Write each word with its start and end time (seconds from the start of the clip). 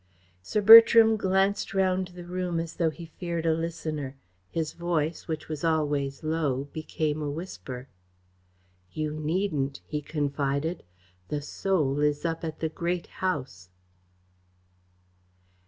Sir 0.41 0.61
Bertram 0.61 1.15
glanced 1.15 1.75
round 1.75 2.07
the 2.15 2.23
room 2.25 2.59
as 2.59 2.77
though 2.77 2.89
he 2.89 3.05
feared 3.05 3.45
a 3.45 3.53
listener. 3.53 4.15
His 4.49 4.73
voice, 4.73 5.27
which 5.27 5.47
was 5.47 5.63
always 5.63 6.23
low, 6.23 6.63
became 6.73 7.21
a 7.21 7.29
whisper. 7.29 7.87
"You 8.91 9.13
needn't," 9.13 9.81
he 9.85 10.01
confided. 10.01 10.81
"The 11.27 11.43
Soul 11.43 11.99
is 11.99 12.25
up 12.25 12.43
at 12.43 12.61
the 12.61 12.69
Great 12.69 13.05
House." 13.21 13.69